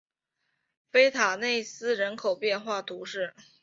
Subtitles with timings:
[0.91, 3.35] 丰塔内斯人口变化图示